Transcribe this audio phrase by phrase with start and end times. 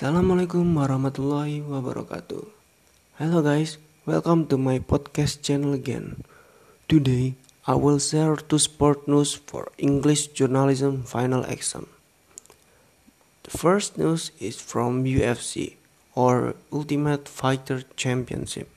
[0.00, 2.48] Assalamualaikum warahmatullahi wabarakatuh.
[3.20, 3.76] Hello guys,
[4.08, 6.24] welcome to my podcast channel again.
[6.88, 7.36] Today,
[7.68, 11.84] I will share two sport news for English journalism final exam.
[13.44, 15.76] The first news is from UFC
[16.16, 18.72] or Ultimate Fighter Championship.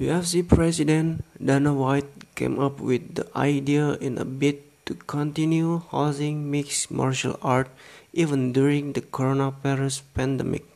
[0.00, 6.50] UFC president Dana White came up with the idea in a bid to continue hosting
[6.50, 7.70] mixed martial art
[8.12, 10.66] even during the coronavirus pandemic.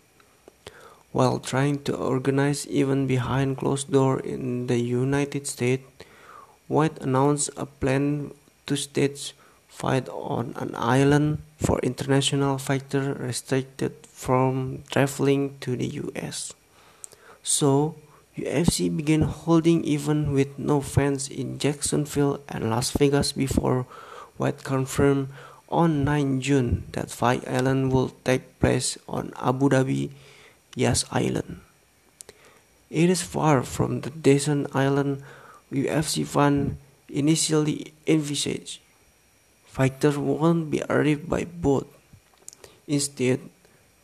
[1.11, 5.83] While trying to organize even behind closed doors in the United States,
[6.69, 8.31] White announced a plan
[8.67, 9.35] to stage
[9.67, 16.55] fight on an island for international fighters restricted from traveling to the US.
[17.43, 17.97] So,
[18.39, 23.87] UFC began holding even with no fans in Jacksonville and Las Vegas before
[24.37, 25.29] White confirmed
[25.69, 30.11] on 9 June that Fight Island will take place on Abu Dhabi
[30.75, 31.61] Yas Island.
[32.91, 35.23] It is far from the desert island
[35.73, 38.81] UFC fans initially envisaged.
[39.67, 41.91] Fighters won't be arrived by boat.
[42.87, 43.41] Instead,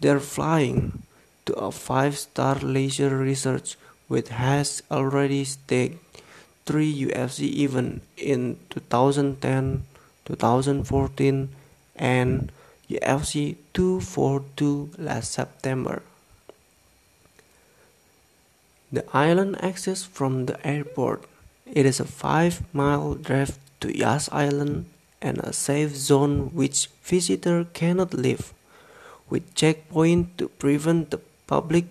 [0.00, 1.02] they're flying
[1.46, 3.76] to a five-star leisure resort
[4.08, 5.98] which has already staged
[6.66, 9.86] three UFC events in 2010,
[10.24, 11.48] 2014,
[11.96, 12.52] and
[12.88, 16.02] UFC 242 last September.
[18.90, 21.24] The island access from the airport.
[21.64, 24.86] It is a 5-mile drive to Yas Island
[25.22, 28.52] and a safe zone which visitors cannot leave,
[29.28, 31.84] with checkpoint to prevent the public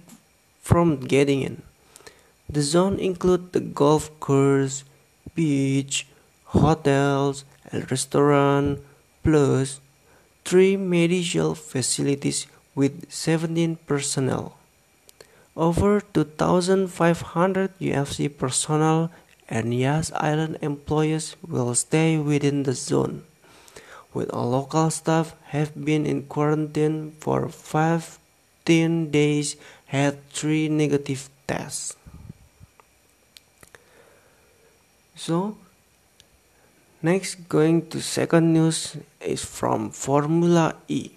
[0.62, 1.62] from getting in.
[2.50, 4.84] The zone includes the golf course,
[5.36, 6.08] beach,
[6.50, 8.80] hotels, and restaurant,
[9.24, 9.80] plus
[10.46, 14.58] three medical facilities with 17 personnel.
[15.56, 16.90] Over 2,500
[17.80, 19.12] UFC personnel
[19.50, 23.24] and Yas Island employees will stay within the zone,
[24.14, 29.58] with all local staff have been in quarantine for 15 days
[29.90, 31.98] had three negative tests.
[35.16, 35.58] So,
[37.00, 41.16] Next, going to second news is from Formula E.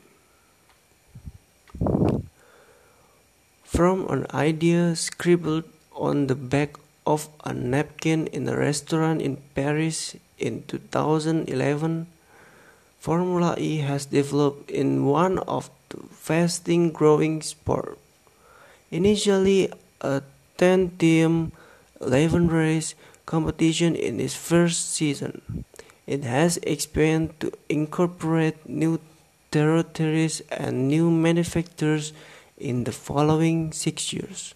[3.66, 10.14] From an idea scribbled on the back of a napkin in a restaurant in Paris
[10.38, 11.50] in 2011,
[13.00, 17.98] Formula E has developed in one of the fastest growing sport.
[18.92, 19.66] Initially
[20.00, 20.22] a
[20.58, 21.50] 10 team
[22.00, 22.94] 11 race
[23.26, 25.64] competition in its first season.
[26.06, 29.00] It has expanded to incorporate new
[29.50, 32.12] territories and new manufacturers
[32.58, 34.54] in the following six years.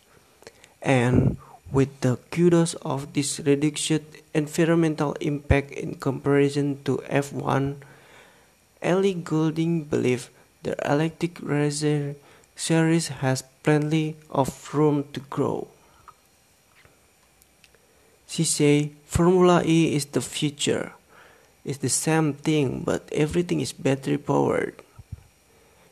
[0.83, 1.37] And
[1.71, 4.03] with the kudos of this reduced
[4.35, 7.77] environmental impact in comparison to F1,
[8.83, 10.31] Ellie Goulding believes
[10.63, 12.15] the electric racer
[12.55, 15.69] series has plenty of room to grow.
[18.27, 20.93] She say Formula E is the future.
[21.65, 24.83] It's the same thing, but everything is battery powered.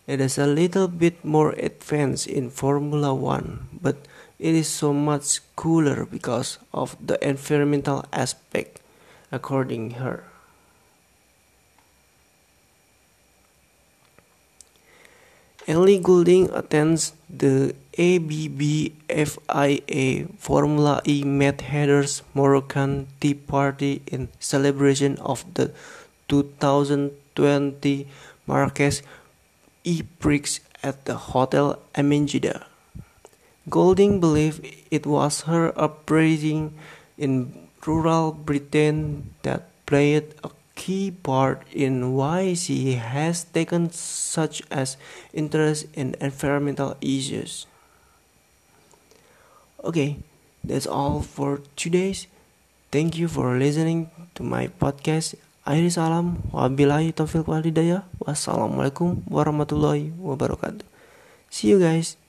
[0.07, 3.97] It is a little bit more advanced in Formula One, but
[4.39, 8.81] it is so much cooler because of the environmental aspect,
[9.33, 10.25] according her.
[15.67, 25.17] Ellie Goulding attends the ABB FIA Formula E Mad Hatter's Moroccan Tea Party in celebration
[25.25, 25.73] of the
[26.29, 27.17] 2020
[28.47, 29.01] Marrakesh
[29.85, 32.69] E-Prix at the Hotel Amanjena.
[33.71, 34.61] Goulding believes
[34.91, 36.77] it was her upbringing
[37.17, 44.97] in rural Britain that played a key part in why she has taken such as
[45.33, 47.67] interest in environmental issues.
[49.85, 50.17] Okay,
[50.65, 52.27] that's all for today's.
[52.91, 55.37] Thank you for listening to my podcast.
[55.65, 58.05] Akhir salam, wabillahi taufiq walhidayah.
[58.21, 60.85] Wassalamualaikum warahmatullahi wabarakatuh.
[61.49, 62.24] See you guys.